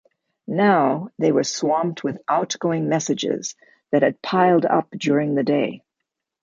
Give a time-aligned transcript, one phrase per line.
[0.47, 3.55] Now they were swamped with outgoing messages
[3.91, 5.83] that had piled up during the day.